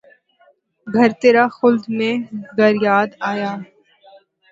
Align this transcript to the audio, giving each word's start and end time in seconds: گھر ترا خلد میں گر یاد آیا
گھر 0.87 1.09
ترا 1.19 1.45
خلد 1.57 1.83
میں 1.97 2.15
گر 2.57 2.73
یاد 2.87 3.09
آیا 3.31 3.51